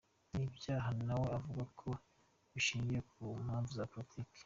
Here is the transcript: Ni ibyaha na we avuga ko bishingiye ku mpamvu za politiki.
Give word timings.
Ni 0.33 0.41
ibyaha 0.47 0.89
na 1.05 1.15
we 1.21 1.27
avuga 1.37 1.63
ko 1.79 1.87
bishingiye 2.53 3.01
ku 3.11 3.19
mpamvu 3.45 3.71
za 3.79 3.89
politiki. 3.91 4.39